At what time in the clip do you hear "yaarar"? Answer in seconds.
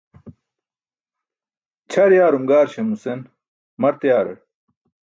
4.09-4.39